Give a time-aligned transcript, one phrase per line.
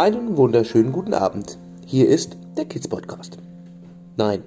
[0.00, 1.58] Einen wunderschönen guten Abend.
[1.84, 3.36] Hier ist der Kids Podcast.
[4.16, 4.44] Nein,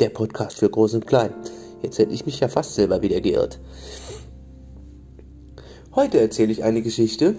[0.00, 1.34] der Podcast für Groß und Klein.
[1.82, 3.60] Jetzt hätte ich mich ja fast selber wieder geirrt.
[5.94, 7.34] Heute erzähle ich eine Geschichte,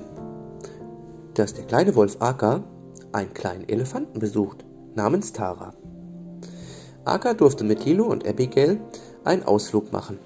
[1.34, 2.64] dass der kleine Wolf Aka
[3.14, 5.74] einen kleinen Elefanten besucht, namens Tara.
[7.04, 8.80] Aka durfte mit Lilo und Abigail
[9.24, 10.20] einen Ausflug machen.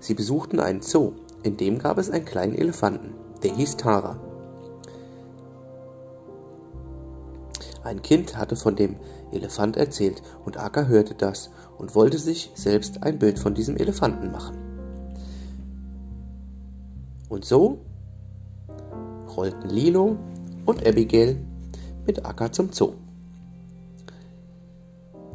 [0.00, 1.12] Sie besuchten einen Zoo,
[1.44, 4.33] in dem gab es einen kleinen Elefanten, der hieß Tara.
[7.84, 8.96] Ein Kind hatte von dem
[9.30, 14.32] Elefant erzählt und Aka hörte das und wollte sich selbst ein Bild von diesem Elefanten
[14.32, 14.56] machen.
[17.28, 17.78] Und so
[19.36, 20.16] rollten Lilo
[20.64, 21.36] und Abigail
[22.06, 22.94] mit Aka zum Zoo.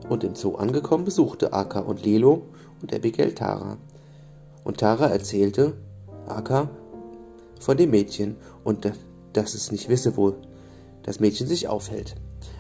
[0.10, 2.48] Und im Zoo angekommen besuchte Aka und Lilo
[2.82, 3.78] und Abigail Tara.
[4.64, 5.74] Und Tara erzählte
[6.28, 6.68] Aka
[7.60, 8.92] von dem Mädchen und
[9.34, 10.34] dass es nicht wisse, wo
[11.04, 12.16] das Mädchen sich aufhält.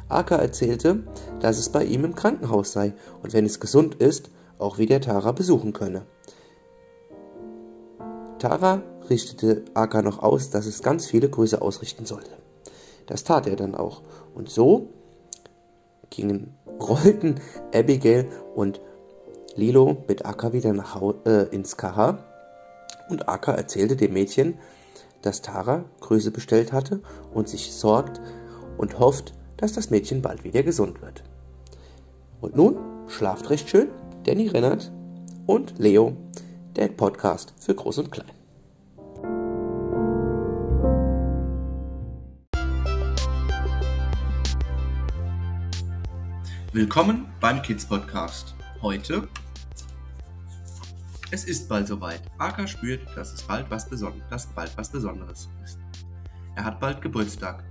[0.10, 1.04] Aka erzählte,
[1.40, 2.94] dass es bei ihm im Krankenhaus sei
[3.24, 6.06] und wenn es gesund ist, auch wieder Tara besuchen könne.
[8.40, 12.32] Tara richtete Aka noch aus, dass es ganz viele Grüße ausrichten sollte.
[13.06, 14.02] Das tat er dann auch.
[14.34, 14.90] Und so
[16.10, 17.36] gingen, rollten
[17.74, 18.82] Abigail und
[19.56, 22.24] Lilo mit Aka wieder nach Hause, äh, ins Kaha
[23.10, 24.58] und Aka erzählte dem Mädchen,
[25.22, 27.02] dass Tara Grüße bestellt hatte
[27.34, 28.22] und sich sorgt
[28.78, 31.24] und hofft, dass das Mädchen bald wieder gesund wird.
[32.40, 32.78] Und nun
[33.08, 33.90] schlaft recht schön,
[34.24, 34.92] Danny Rennert
[35.48, 36.16] und Leo,
[36.78, 38.32] der Podcast für Groß und Klein.
[46.72, 48.56] Willkommen beim Kids Podcast.
[48.82, 49.28] Heute
[51.32, 52.22] es ist bald soweit.
[52.40, 55.78] Aka spürt, dass es bald was, Beson dass bald was Besonderes ist.
[56.56, 57.64] Er hat bald Geburtstag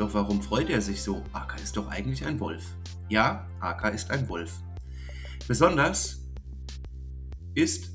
[0.00, 1.22] doch warum freut er sich so?
[1.34, 2.74] Aka ist doch eigentlich ein Wolf.
[3.10, 4.62] Ja, Aka ist ein Wolf.
[5.46, 6.26] Besonders
[7.54, 7.90] ist,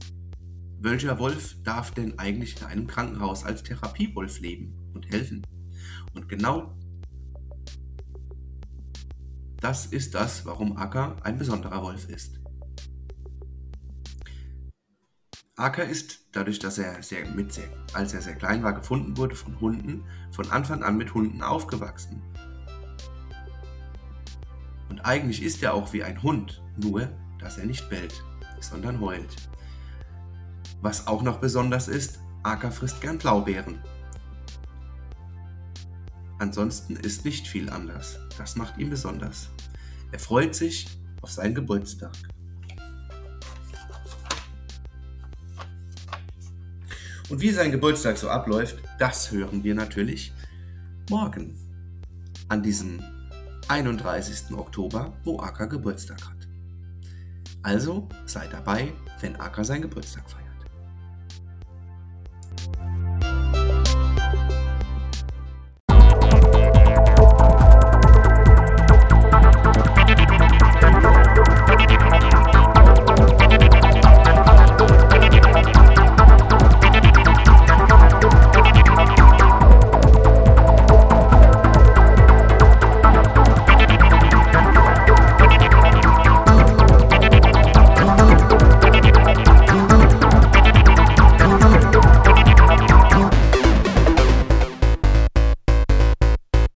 [0.80, 5.42] welcher Wolf darf denn eigentlich in einem Krankenhaus als Therapiewolf leben und helfen?
[6.14, 6.78] Und genau
[9.60, 12.34] das ist das, warum Aka ein besonderer Wolf ist.
[15.58, 19.36] Acker ist, dadurch, dass er sehr, mit sehr, als er sehr klein war, gefunden wurde
[19.36, 22.22] von Hunden, von Anfang an mit Hunden aufgewachsen.
[24.90, 27.08] Und eigentlich ist er auch wie ein Hund, nur
[27.40, 28.22] dass er nicht bellt,
[28.60, 29.34] sondern heult.
[30.82, 33.80] Was auch noch besonders ist, Acker frisst gern Blaubeeren.
[36.38, 38.20] Ansonsten ist nicht viel anders.
[38.38, 39.50] Das macht ihn besonders.
[40.12, 40.86] Er freut sich
[41.22, 42.12] auf seinen Geburtstag.
[47.30, 50.31] Und wie sein Geburtstag so abläuft, das hören wir natürlich
[51.09, 51.58] morgen.
[52.50, 53.02] An diesem
[53.68, 54.56] 31.
[54.56, 56.47] Oktober, wo Aka Geburtstag hat.
[57.63, 60.44] Also sei dabei, wenn Aka seinen Geburtstag feiert.